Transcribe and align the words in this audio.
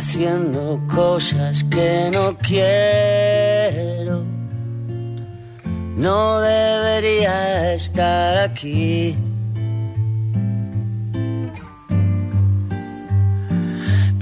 haciendo 0.00 0.80
cosas 0.88 1.62
que 1.64 2.10
no 2.12 2.36
quiero. 2.38 4.24
No 5.96 6.40
debería 6.40 7.74
estar 7.74 8.38
aquí. 8.38 9.16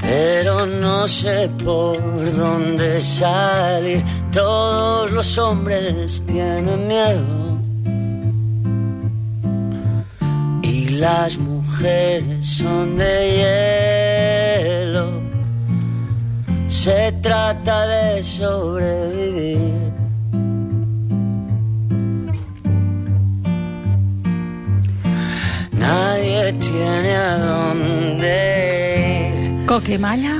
Pero 0.03 0.67
no 0.67 1.06
sé 1.06 1.49
por 1.64 1.99
dónde 2.35 3.01
salir. 3.01 4.03
Todos 4.33 5.13
los 5.13 5.38
hombres 5.38 6.22
tienen 6.26 6.88
miedo. 6.88 7.60
Y 10.63 10.88
las 11.04 11.38
mujeres 11.38 12.45
son 12.47 12.97
de 12.97 13.15
hielo. 13.37 13.88
Se 16.84 17.10
trata 17.20 17.87
de 17.88 18.23
sobrevivir. 18.23 19.92
Nadie 25.73 26.52
tiene 26.52 27.16
a 27.16 27.38
dónde 27.38 27.98
ir. 29.78 29.84
Coquemalla 29.84 30.34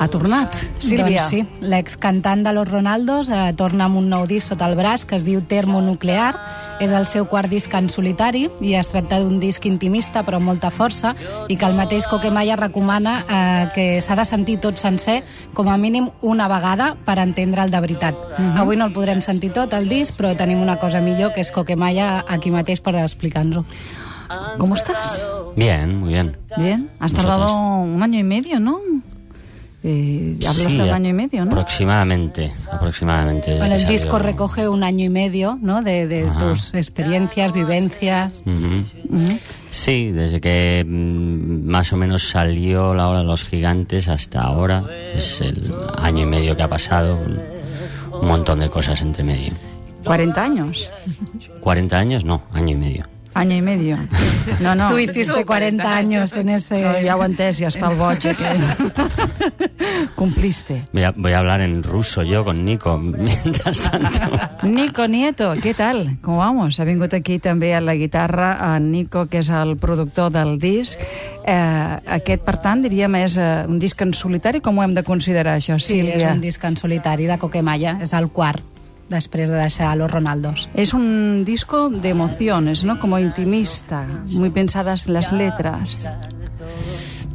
ha 0.00 0.08
tornat. 0.08 0.54
Sílvia. 0.78 1.22
Doncs 1.22 1.30
sí, 1.30 1.42
l'excantant 1.60 2.44
de 2.44 2.52
Los 2.52 2.68
Ronaldos 2.70 3.30
eh, 3.30 3.52
torna 3.56 3.88
amb 3.88 3.98
un 4.00 4.08
nou 4.08 4.26
disc 4.26 4.52
sota 4.52 4.68
el 4.70 4.76
braç 4.78 5.04
que 5.04 5.16
es 5.16 5.24
diu 5.26 5.42
Termonuclear. 5.42 6.34
És 6.82 6.90
el 6.90 7.06
seu 7.06 7.26
quart 7.30 7.48
disc 7.48 7.70
en 7.78 7.86
solitari 7.88 8.48
i 8.60 8.72
es 8.74 8.88
tracta 8.90 9.20
d'un 9.22 9.38
disc 9.38 9.62
intimista 9.68 10.24
però 10.26 10.40
amb 10.40 10.50
molta 10.50 10.72
força 10.74 11.12
i 11.48 11.54
que 11.56 11.68
el 11.68 11.76
mateix 11.78 12.08
Coquemalla 12.10 12.56
recomana 12.58 13.14
eh, 13.22 13.68
que 13.74 13.86
s'ha 14.02 14.16
de 14.18 14.24
sentir 14.26 14.58
tot 14.64 14.80
sencer 14.80 15.20
com 15.54 15.70
a 15.70 15.76
mínim 15.78 16.10
una 16.22 16.48
vegada 16.50 16.94
per 17.06 17.18
entendre'l 17.22 17.70
de 17.70 17.80
veritat. 17.80 18.14
Mhm. 18.38 18.58
Avui 18.58 18.76
no 18.76 18.86
el 18.86 18.92
podrem 18.92 19.22
sentir 19.22 19.52
tot, 19.52 19.72
el 19.72 19.88
disc, 19.88 20.18
però 20.18 20.34
tenim 20.36 20.60
una 20.62 20.78
cosa 20.78 21.00
millor 21.00 21.32
que 21.32 21.40
és 21.40 21.52
Coquemalla 21.52 22.24
aquí 22.28 22.50
mateix 22.50 22.80
per 22.80 22.96
explicar-nos-ho. 22.96 23.64
¿Cómo 24.58 24.74
estás? 24.74 25.24
Bien, 25.56 25.98
muy 25.98 26.10
bien. 26.12 26.36
Bien. 26.56 26.90
Has 26.98 27.12
Nosotros. 27.12 27.38
tardado 27.38 27.56
un 27.82 28.02
año 28.02 28.18
y 28.18 28.24
medio, 28.24 28.58
¿no? 28.60 28.78
Eh, 29.86 30.36
hablas 30.40 30.56
Sí, 30.56 30.78
de 30.78 30.82
un 30.84 30.90
año 30.90 31.10
y 31.10 31.12
medio, 31.12 31.44
¿no? 31.44 31.50
Aproximadamente, 31.52 32.50
aproximadamente. 32.72 33.50
desde 33.50 33.60
Bueno, 33.66 33.76
que 33.76 33.82
el 33.82 33.88
disco 33.88 34.12
salió. 34.12 34.26
recoge 34.26 34.66
un 34.66 34.82
año 34.82 35.04
y 35.04 35.08
medio 35.10 35.58
¿no? 35.60 35.82
de, 35.82 36.06
de 36.08 36.26
tus 36.38 36.72
experiencias, 36.72 37.52
vivencias. 37.52 38.42
Ujú. 38.46 39.14
Ujú. 39.14 39.38
Sí, 39.68 40.10
desde 40.10 40.40
que 40.40 40.82
mm, 40.86 41.66
más 41.68 41.92
o 41.92 41.96
menos 41.98 42.26
salió 42.26 42.94
la 42.94 43.08
hora 43.08 43.18
de 43.18 43.26
los 43.26 43.44
gigantes 43.44 44.08
hasta 44.08 44.40
ahora, 44.40 44.84
es 45.14 45.42
el 45.42 45.70
año 45.98 46.22
y 46.22 46.26
medio 46.26 46.56
que 46.56 46.62
ha 46.62 46.68
pasado, 46.68 47.18
un, 47.18 47.38
un 48.22 48.26
montón 48.26 48.60
de 48.60 48.70
cosas 48.70 49.02
entre 49.02 49.22
medio. 49.22 49.52
40 50.04 50.42
años. 50.42 50.90
40 51.60 51.98
años, 51.98 52.24
no, 52.24 52.40
año 52.52 52.70
y 52.70 52.76
medio. 52.78 53.04
Año 53.34 53.56
y 53.56 53.62
medio. 53.62 53.98
No, 54.60 54.74
no. 54.74 54.86
Tú 54.88 54.98
hiciste 54.98 55.44
40 55.44 55.96
años 55.96 56.36
en 56.36 56.48
ese... 56.50 56.80
No, 56.80 56.92
he 56.94 57.26
entès, 57.26 57.58
ja 57.58 57.68
es 57.68 57.76
el 57.76 57.94
boig 57.98 58.22
aquest. 58.30 58.94
Compliste. 60.14 60.86
Voy 60.92 61.02
a, 61.02 61.10
voy 61.16 61.32
a 61.32 61.38
hablar 61.38 61.60
en 61.60 61.82
ruso 61.82 62.22
yo 62.22 62.44
con 62.44 62.64
Nico, 62.64 62.98
mientras 62.98 63.80
tanto. 63.80 64.38
Nico 64.62 65.06
Nieto, 65.08 65.54
què 65.56 65.74
tal? 65.74 66.16
Com 66.22 66.38
vamos? 66.38 66.78
Ha 66.78 66.86
vingut 66.86 67.14
aquí 67.16 67.38
també 67.42 67.72
a 67.74 67.80
la 67.82 67.96
guitarra 67.98 68.52
en 68.76 68.90
Nico, 68.92 69.26
que 69.26 69.42
és 69.42 69.50
el 69.50 69.76
productor 69.82 70.30
del 70.34 70.58
disc. 70.62 71.00
Eh, 71.44 71.98
aquest, 72.18 72.44
per 72.46 72.58
tant, 72.62 72.84
diríem, 72.84 73.18
és 73.24 73.38
eh, 73.40 73.64
un 73.68 73.80
disc 73.82 74.00
en 74.06 74.14
solitari, 74.14 74.62
com 74.64 74.78
ho 74.78 74.84
hem 74.86 74.94
de 74.94 75.02
considerar, 75.02 75.58
això, 75.58 75.78
Sí, 75.80 75.98
és 76.00 76.12
Sílvia? 76.14 76.32
un 76.36 76.40
disc 76.44 76.62
en 76.64 76.76
solitari 76.78 77.26
de 77.26 77.38
Coquemalla, 77.38 77.98
és 78.04 78.14
el 78.14 78.30
quart 78.30 78.62
després 79.10 79.50
de 79.50 79.56
deixar 79.56 79.96
Los 79.96 80.10
Ronaldos. 80.10 80.68
Es 80.74 80.94
un 80.94 81.44
disco 81.44 81.88
de 81.88 82.10
emociones, 82.10 82.84
¿no? 82.84 82.98
Como 82.98 83.18
intimista, 83.18 84.06
muy 84.28 84.50
pensadas 84.50 85.06
las 85.08 85.32
letras. 85.32 86.10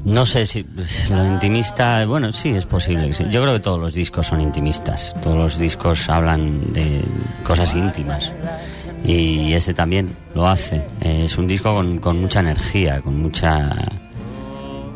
No 0.06 0.26
sé 0.26 0.46
si 0.46 0.66
lo 1.10 1.26
intimista, 1.26 2.06
bueno, 2.06 2.32
sí, 2.32 2.50
es 2.50 2.66
posible. 2.66 3.08
que 3.08 3.14
sí. 3.14 3.26
Yo 3.30 3.42
creo 3.42 3.54
que 3.54 3.60
todos 3.60 3.80
los 3.80 3.94
discos 3.94 4.28
son 4.28 4.42
intimistas. 4.42 5.14
Todos 5.22 5.38
los 5.38 5.60
discos 5.60 6.10
hablan 6.10 6.74
de 6.74 7.04
cosas 7.44 7.76
íntimas. 7.76 8.34
Y 9.04 9.54
ese 9.54 9.74
también 9.74 10.16
lo 10.34 10.48
hace. 10.48 10.78
Eh, 11.02 11.24
es 11.26 11.38
un 11.38 11.48
disco 11.48 11.74
con, 11.74 12.00
con 12.00 12.20
mucha 12.22 12.40
energía, 12.40 13.02
con 13.02 13.22
mucha... 13.22 13.70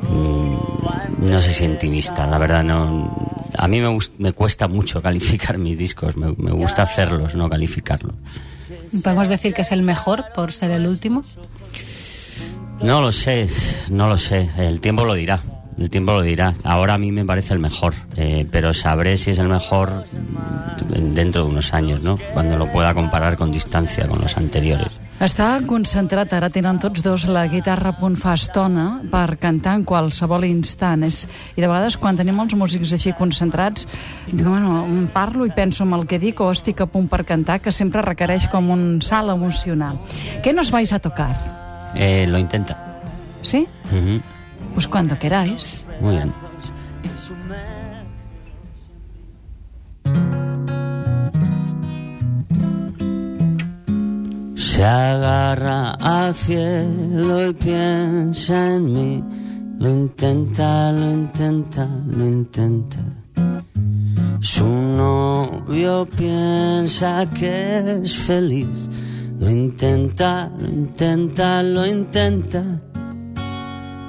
mm, 0.09 1.29
no 1.29 1.41
sé 1.41 1.53
si 1.53 1.65
intimista, 1.65 2.25
la 2.25 2.37
verdad 2.37 2.63
no... 2.63 3.32
A 3.63 3.67
mí 3.69 3.79
me, 3.79 3.87
gust- 3.87 4.13
me 4.17 4.33
cuesta 4.33 4.67
mucho 4.67 5.01
calificar 5.01 5.57
mis 5.57 5.77
discos, 5.77 6.17
me, 6.17 6.33
me 6.37 6.51
gusta 6.51 6.81
hacerlos, 6.83 7.33
no 7.35 7.49
calificarlos. 7.49 8.13
¿Podemos 9.03 9.29
decir 9.29 9.53
que 9.53 9.61
es 9.61 9.71
el 9.71 9.81
mejor 9.83 10.25
por 10.35 10.51
ser 10.51 10.71
el 10.71 10.85
último? 10.85 11.23
No 12.81 12.99
lo 13.01 13.11
sé, 13.11 13.47
no 13.89 14.09
lo 14.09 14.17
sé. 14.17 14.49
El 14.57 14.81
tiempo 14.81 15.05
lo 15.05 15.13
dirá. 15.13 15.41
El 15.77 15.89
tiempo 15.89 16.11
lo 16.11 16.21
dirá. 16.21 16.53
Ahora 16.63 16.95
a 16.95 16.97
mí 16.97 17.11
me 17.11 17.23
parece 17.25 17.53
el 17.53 17.59
mejor, 17.59 17.93
eh, 18.17 18.45
pero 18.51 18.73
sabré 18.73 19.15
si 19.17 19.31
es 19.31 19.39
el 19.39 19.47
mejor 19.47 20.03
dentro 20.89 21.45
de 21.45 21.49
unos 21.49 21.73
años, 21.73 22.01
¿no? 22.01 22.17
Cuando 22.33 22.57
lo 22.57 22.67
pueda 22.67 22.93
comparar 22.93 23.37
con 23.37 23.51
distancia 23.51 24.07
con 24.07 24.21
los 24.21 24.37
anteriores. 24.37 24.89
Està 25.23 25.53
concentrat, 25.63 26.33
ara 26.35 26.49
tenen 26.51 26.81
tots 26.83 26.99
dos 26.99 27.23
la 27.31 27.45
guitarra 27.47 27.93
a 27.93 27.95
punt 27.95 28.17
fa 28.19 28.33
estona 28.35 28.97
per 29.07 29.37
cantar 29.39 29.77
en 29.79 29.85
qualsevol 29.87 30.43
instant. 30.43 31.05
És, 31.07 31.21
I 31.55 31.63
de 31.63 31.69
vegades 31.69 31.95
quan 31.95 32.19
tenim 32.19 32.41
els 32.43 32.57
músics 32.59 32.91
així 32.91 33.13
concentrats, 33.15 33.87
dic, 34.27 34.43
bueno, 34.43 34.83
parlo 35.15 35.47
i 35.47 35.53
penso 35.55 35.87
en 35.87 35.95
el 35.95 36.03
que 36.11 36.19
dic 36.19 36.43
o 36.43 36.49
estic 36.51 36.83
a 36.83 36.89
punt 36.91 37.07
per 37.07 37.23
cantar, 37.23 37.61
que 37.63 37.71
sempre 37.71 38.03
requereix 38.03 38.49
com 38.51 38.67
un 38.75 38.99
salt 38.99 39.31
emocional. 39.31 40.01
Què 40.43 40.51
nos 40.51 40.75
vais 40.75 40.91
a 40.91 40.99
tocar? 40.99 41.31
Eh, 41.95 42.27
lo 42.27 42.37
intenta. 42.37 42.75
¿Sí? 43.43 43.63
Ujú. 43.95 44.19
Pues 44.73 44.89
cuando 44.89 45.17
queráis. 45.17 45.85
Muy 46.01 46.17
bien. 46.17 46.33
Se 54.73 54.83
agarra 54.83 55.91
al 56.01 56.33
cielo 56.33 57.47
y 57.47 57.53
piensa 57.53 58.73
en 58.73 58.91
mí. 58.91 59.23
Lo 59.77 59.87
intenta, 59.87 60.91
lo 60.91 61.11
intenta, 61.11 61.87
lo 62.07 62.25
intenta. 62.25 62.97
Su 64.39 64.65
novio 64.65 66.07
piensa 66.17 67.29
que 67.39 68.01
es 68.01 68.17
feliz. 68.17 68.89
Lo 69.39 69.47
intenta, 69.47 70.49
lo 70.57 70.67
intenta, 70.67 71.61
lo 71.61 71.85
intenta. 71.85 72.63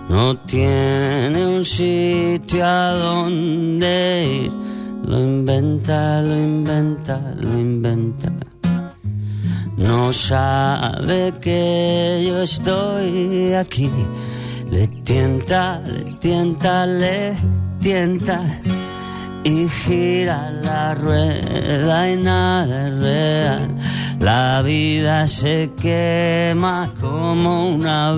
No 0.08 0.38
tiene 0.46 1.46
un 1.46 1.62
sitio 1.62 2.64
a 2.64 2.90
donde 2.92 4.46
ir. 4.46 4.52
Lo 5.10 5.18
inventa, 5.22 6.22
lo 6.22 6.34
inventa, 6.34 7.34
lo 7.36 7.52
inventa. 7.52 8.32
No 9.76 10.12
sabe 10.12 11.32
que 11.40 12.24
yo 12.26 12.42
estoy 12.42 13.52
aquí. 13.54 13.90
Le 14.70 14.86
tienta, 14.86 15.80
le 15.80 16.04
tienta, 16.20 16.86
le 16.86 17.36
tienta. 17.80 18.40
Y 19.42 19.68
gira 19.68 20.50
la 20.50 20.94
rueda 20.94 22.10
y 22.10 22.16
nada 22.16 22.88
es 22.88 22.94
real. 22.94 23.68
La 24.20 24.62
vida 24.62 25.26
se 25.26 25.70
quema 25.78 26.90
como 27.00 27.68
una 27.68 28.12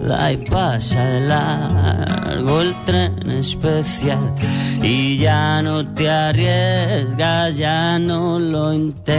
vela 0.00 0.32
y 0.32 0.36
pasa 0.38 1.04
de 1.04 1.20
largo 1.20 2.60
el 2.60 2.74
tren 2.84 3.30
especial. 3.30 4.34
Y 4.82 5.18
ya 5.18 5.62
no 5.62 5.84
te 5.94 6.08
arriesgas, 6.08 7.56
ya 7.56 7.98
no 7.98 8.38
lo 8.38 8.72
intentas. 8.72 9.18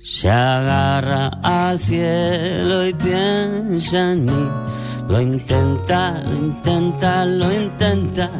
Se 0.00 0.30
agarra 0.30 1.28
al 1.42 1.78
cielo 1.80 2.86
y 2.86 2.94
piensa 2.94 4.12
en 4.12 4.24
mí. 4.26 4.48
Lo 5.08 5.20
intenta, 5.20 6.22
lo 6.24 6.34
intenta, 6.34 7.24
lo 7.24 7.52
intenta. 7.52 8.30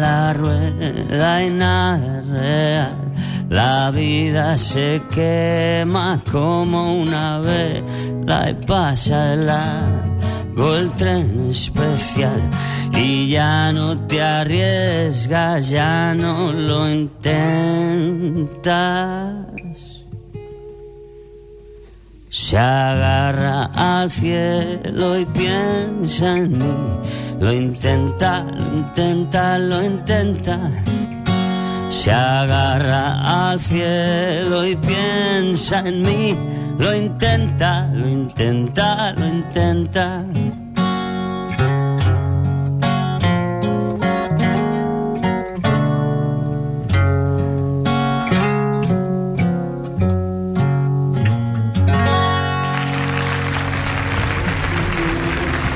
La 0.00 0.32
rueda 0.32 1.42
y 1.44 1.50
nada 1.50 2.20
es 2.20 2.26
real. 2.26 3.04
La 3.48 3.90
vida 3.90 4.56
se 4.58 5.02
quema 5.10 6.20
como 6.30 6.94
una 7.00 7.40
vela 7.40 8.50
y 8.50 8.54
pasa 8.66 9.34
el 9.34 9.46
largo 9.46 10.24
el 10.76 10.90
tren 10.92 11.50
especial 11.50 12.40
y 12.96 13.28
ya 13.28 13.72
no 13.72 13.98
te 14.06 14.22
arriesgas, 14.22 15.68
ya 15.68 16.14
no 16.14 16.52
lo 16.52 16.88
intentas. 16.88 17.34
Se 22.28 22.58
agarra 22.58 23.70
al 23.74 24.10
cielo 24.10 25.18
y 25.18 25.24
piensa 25.26 26.36
en 26.36 26.58
mí. 26.58 26.74
Lo 27.38 27.52
intenta, 27.52 28.44
lo 28.44 28.78
intenta, 28.78 29.58
lo 29.58 29.82
intenta. 29.82 30.58
Se 31.90 32.10
agarra 32.10 33.50
al 33.50 33.60
cielo 33.60 34.66
y 34.66 34.76
piensa 34.76 35.80
en 35.80 36.02
mí. 36.02 36.36
Lo 36.78 36.94
intenta, 36.94 37.88
lo 37.92 38.08
intenta, 38.08 39.12
lo 39.12 39.26
intenta. 39.26 40.24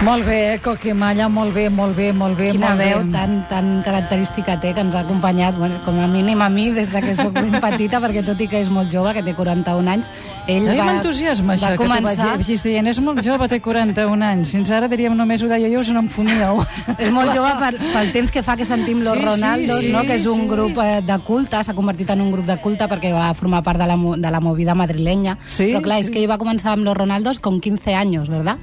Molt 0.08 0.24
bé, 0.24 0.56
Coqui 0.64 0.94
Malla, 0.96 1.26
molt 1.28 1.52
bé, 1.52 1.66
molt 1.68 1.92
bé, 1.92 2.06
molt 2.16 2.38
bé. 2.38 2.46
Quina 2.54 2.70
molt 2.70 2.80
veu 2.80 3.00
bé. 3.02 3.10
tan, 3.12 3.32
tan 3.50 3.66
característica 3.84 4.54
té, 4.56 4.70
que 4.72 4.80
ens 4.80 4.94
ha 4.96 5.02
acompanyat, 5.02 5.58
bueno, 5.60 5.82
com 5.84 5.98
a 6.00 6.06
mínim 6.08 6.40
a 6.40 6.46
mi, 6.48 6.70
des 6.72 6.88
de 6.88 7.02
que 7.04 7.12
sóc 7.18 7.34
ben 7.34 7.52
petita, 7.60 8.00
perquè 8.00 8.22
tot 8.24 8.40
i 8.40 8.46
que 8.48 8.62
és 8.62 8.70
molt 8.72 8.88
jove, 8.88 9.12
que 9.12 9.22
té 9.26 9.34
41 9.36 9.90
anys, 9.92 10.08
ell 10.46 10.64
A 10.64 10.72
mi 10.72 10.78
va, 10.78 10.86
m'entusiasma 10.86 11.58
això, 11.58 11.66
va 11.66 11.72
que 11.74 11.76
tu 11.76 11.82
començar... 11.82 12.28
vagis 12.38 12.64
dient, 12.64 12.88
és 12.88 13.00
molt 13.04 13.20
jove, 13.26 13.48
té 13.52 13.58
41 13.60 14.24
anys. 14.30 14.54
Fins 14.56 14.72
ara 14.78 14.88
diríem 14.88 15.18
només 15.18 15.44
ho 15.44 15.50
deia 15.50 15.68
jo, 15.68 15.82
us 15.84 15.90
n'enfuníeu. 15.92 16.64
És 17.04 17.12
molt 17.12 17.34
jove 17.36 17.50
per, 17.60 17.74
pel 17.76 18.08
temps 18.14 18.32
que 18.32 18.42
fa 18.46 18.56
que 18.56 18.64
sentim 18.64 19.02
Los 19.04 19.12
Sí, 19.12 19.20
sí, 19.20 19.26
Ronaldos, 19.26 19.82
sí, 19.82 19.90
no? 19.92 20.06
que 20.08 20.16
és 20.16 20.24
un 20.24 20.46
sí. 20.46 20.48
grup 20.54 20.80
eh, 20.86 21.02
de 21.04 21.18
culte, 21.26 21.60
s'ha 21.66 21.74
convertit 21.76 22.14
en 22.16 22.22
un 22.24 22.32
grup 22.32 22.48
de 22.48 22.56
culte 22.64 22.88
perquè 22.88 23.12
va 23.12 23.28
formar 23.36 23.60
part 23.66 23.84
de 23.84 23.90
la, 23.92 24.00
de 24.24 24.32
la 24.32 24.40
movida 24.40 24.72
madrilenya. 24.72 25.36
Sí, 25.50 25.68
Però 25.68 25.84
clar, 25.84 26.00
és 26.00 26.08
sí. 26.08 26.16
que 26.16 26.24
ell 26.24 26.32
va 26.32 26.40
començar 26.40 26.72
amb 26.78 26.88
Los 26.88 26.96
Ronaldos 26.96 27.44
con 27.44 27.60
15 27.60 27.94
años, 27.94 28.32
¿verdad? 28.32 28.56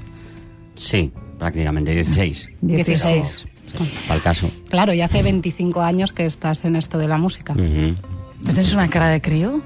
Sí, 0.74 1.12
prácticamente 1.38 1.92
16, 1.92 2.50
16. 2.62 3.46
para 4.08 4.16
el 4.16 4.22
caso. 4.22 4.50
Claro, 4.70 4.94
y 4.94 5.02
hace 5.02 5.24
25 5.24 5.82
años 5.82 6.14
que 6.14 6.26
estás 6.26 6.64
en 6.66 6.76
esto 6.76 6.98
de 6.98 7.08
la 7.08 7.18
música. 7.18 7.54
Ujú. 7.54 7.96
¿Tienes 8.44 8.74
una 8.74 8.88
cara 8.88 9.10
de 9.10 9.22
crío? 9.22 9.62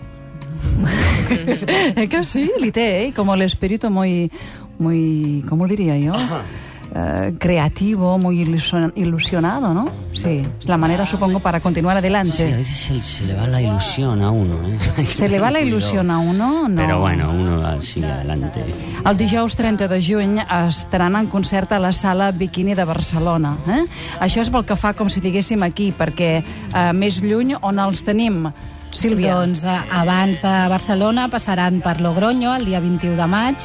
es 1.47 2.09
que 2.09 2.23
sí, 2.23 2.51
li 2.59 2.71
té, 2.71 3.05
eh? 3.05 3.13
Como 3.13 3.33
el 3.33 3.41
espíritu 3.43 3.89
muy, 3.89 4.31
muy, 4.77 5.43
¿cómo 5.47 5.67
diría 5.67 5.97
yo? 5.97 6.13
Eh, 6.91 7.35
creativo, 7.37 8.17
muy 8.17 8.41
ilusion- 8.43 8.91
ilusionado, 8.95 9.75
¿no? 9.75 9.85
Sí, 10.11 10.41
es 10.59 10.67
la 10.67 10.75
manera, 10.75 11.05
supongo, 11.05 11.39
para 11.39 11.59
continuar 11.59 11.93
Sí, 11.93 11.97
a 11.97 11.99
adelante. 11.99 12.45
veces 12.57 12.67
se, 12.77 13.01
se 13.03 13.25
le 13.25 13.35
va 13.35 13.45
la 13.45 13.61
ilusión 13.61 14.21
a 14.23 14.31
uno. 14.31 14.55
¿eh? 14.97 15.05
Se 15.05 15.29
le 15.29 15.37
va 15.39 15.51
la 15.51 15.59
il·lusió 15.61 15.99
a 16.09 16.17
uno? 16.17 16.67
No. 16.67 16.75
Pero 16.75 16.99
bueno, 16.99 17.29
uno 17.31 17.79
sigue 17.79 18.07
adelante. 18.11 18.63
El 19.05 19.17
dijous 19.17 19.55
30 19.55 19.87
de 19.87 20.01
juny 20.01 20.39
estaran 20.67 21.15
en 21.15 21.27
concert 21.27 21.71
a 21.73 21.79
la 21.79 21.91
sala 21.91 22.31
Bikini 22.31 22.73
de 22.73 22.85
Barcelona. 22.85 23.55
Eh? 23.67 23.85
Això 24.19 24.41
és 24.41 24.49
pel 24.49 24.65
que 24.65 24.75
fa 24.75 24.95
com 24.97 25.09
si 25.09 25.21
diguéssim 25.21 25.61
aquí, 25.63 25.91
perquè 25.93 26.41
eh, 26.41 26.91
més 26.93 27.21
lluny 27.21 27.53
on 27.61 27.77
els 27.79 28.01
tenim? 28.03 28.47
Sílvia. 28.89 29.35
Doncs 29.35 29.63
eh, 29.63 29.77
abans 29.93 30.41
de 30.41 30.55
Barcelona 30.67 31.27
passaran 31.29 31.81
per 31.85 31.99
Logroño 32.01 32.55
el 32.57 32.65
dia 32.65 32.79
21 32.81 33.15
de 33.15 33.27
maig, 33.29 33.57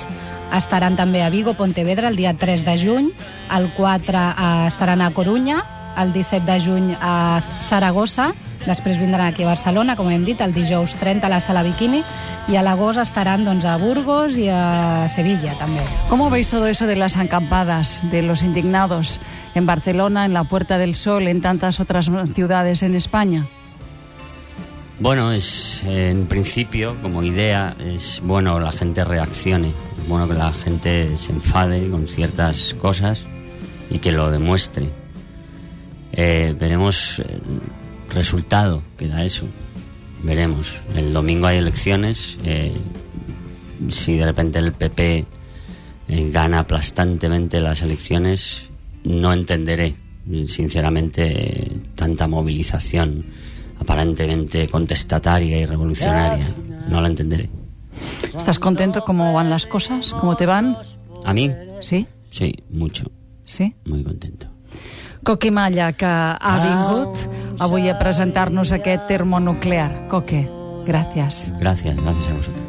estaran 0.59 0.97
també 0.97 1.23
a 1.25 1.31
Vigo, 1.31 1.55
Pontevedra 1.55 2.09
el 2.09 2.17
dia 2.17 2.35
3 2.35 2.65
de 2.65 2.79
juny, 2.79 3.13
el 3.55 3.71
4 3.77 4.19
eh, 4.19 4.67
estaran 4.69 5.03
a 5.03 5.11
Corunya, 5.15 5.63
el 5.99 6.13
17 6.13 6.51
de 6.51 6.61
juny 6.61 6.97
a 7.01 7.43
Saragossa, 7.61 8.33
després 8.67 8.99
vindran 8.99 9.27
aquí 9.27 9.45
a 9.45 9.51
Barcelona, 9.51 9.97
com 9.97 10.09
hem 10.11 10.25
dit, 10.25 10.41
el 10.41 10.55
dijous 10.57 10.97
30 11.01 11.27
a 11.27 11.31
la 11.31 11.41
Sala 11.41 11.63
Bikini, 11.67 12.03
i 12.49 12.57
a 12.57 12.65
l'agost 12.65 13.01
estaran 13.03 13.45
doncs, 13.45 13.65
a 13.69 13.77
Burgos 13.81 14.39
i 14.41 14.49
a 14.53 15.09
Sevilla, 15.13 15.55
també. 15.61 15.85
¿Cómo 16.09 16.31
veis 16.31 16.51
todo 16.51 16.67
eso 16.67 16.87
de 16.87 16.97
las 16.97 17.17
acampadas, 17.17 18.03
de 18.11 18.23
los 18.23 18.43
indignados 18.43 19.21
en 19.55 19.67
Barcelona, 19.67 20.25
en 20.25 20.33
la 20.33 20.45
Puerta 20.45 20.79
del 20.79 20.95
Sol, 20.95 21.29
en 21.29 21.41
tantas 21.41 21.81
otras 21.81 22.11
ciudades 22.35 22.83
en 22.83 22.95
España? 22.95 23.47
Bueno, 25.01 25.33
es 25.33 25.83
en 25.85 26.27
principio, 26.27 26.97
como 27.03 27.23
idea, 27.23 27.75
es 27.81 28.21
bueno 28.23 28.57
que 28.57 28.65
la 28.65 28.73
gente 28.73 29.05
reaccione, 29.05 29.73
bueno 30.09 30.29
que 30.29 30.35
la 30.35 30.53
gente 30.53 31.17
se 31.17 31.33
enfade 31.33 31.89
con 31.89 32.07
ciertas 32.07 32.75
cosas 32.75 33.27
y 33.91 33.99
que 33.99 34.13
lo 34.13 34.31
demuestre. 34.31 34.91
Eh, 36.13 36.55
veremos 36.59 37.19
el 37.19 38.15
resultado 38.15 38.83
que 38.97 39.09
da 39.09 39.25
eso. 39.25 39.47
Veremos. 40.23 40.81
El 40.95 41.13
domingo 41.13 41.47
hay 41.47 41.59
elecciones. 41.59 42.39
eh, 42.45 42.73
si 43.89 44.17
de 44.17 44.25
repente 44.25 44.59
el 44.59 44.73
PP 44.73 45.27
eh, 46.09 46.31
gana 46.31 46.61
aplastantemente 46.61 47.61
las 47.61 47.83
elecciones, 47.83 48.71
no 49.05 49.33
entenderé, 49.33 49.95
sinceramente, 50.47 51.71
tanta 51.95 52.27
movilización 52.27 53.25
aparentemente 53.79 54.67
contestataria 54.69 55.59
y 55.59 55.67
revolucionaria. 55.67 56.47
No 56.89 57.01
la 57.01 57.09
entenderé. 57.09 57.51
¿Estás 58.37 58.59
contento 58.59 59.05
cómo 59.05 59.33
van 59.33 59.51
las 59.51 59.67
cosas? 59.67 60.13
¿Cómo 60.13 60.37
te 60.37 60.47
van? 60.47 60.77
A 61.25 61.33
mí, 61.33 61.51
Sí? 61.81 62.07
sí, 62.31 62.53
mucho, 62.71 63.05
Sí? 63.45 63.75
muy 63.87 64.03
contento. 64.03 64.47
Coqui 65.23 65.51
Malla, 65.51 65.93
que 65.95 66.05
ha 66.07 66.59
vingut 66.61 67.17
avui 67.59 67.89
a 67.89 67.99
presentar-nos 67.99 68.73
aquest 68.73 69.07
termonuclear. 69.09 70.09
Coque, 70.09 70.49
gràcies. 70.85 71.55
Gracias, 71.59 71.97
gracias 71.97 72.29
a 72.29 72.35
vosotros. 72.35 72.69